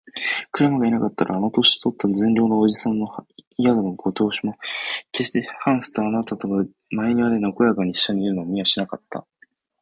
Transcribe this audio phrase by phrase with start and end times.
[0.51, 3.05] クラムがいなかったら、あの年とった善良な伯父さんの
[3.59, 4.57] 宿のご亭主も、
[5.11, 9.27] けっしてハンスとあなたとが前庭でなごやかにいっしょにいるのを見はしなかった